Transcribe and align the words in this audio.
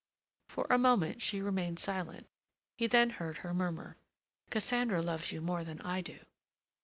For 0.49 0.65
a 0.71 0.79
moment 0.79 1.21
she 1.21 1.43
remained 1.43 1.77
silent. 1.77 2.25
He 2.75 2.87
then 2.87 3.11
heard 3.11 3.37
her 3.45 3.53
murmur: 3.53 3.97
"Cassandra 4.49 4.99
loves 4.99 5.31
you 5.31 5.41
more 5.41 5.63
than 5.63 5.79
I 5.81 6.01
do." 6.01 6.17